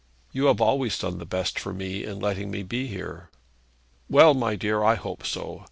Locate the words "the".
1.19-1.27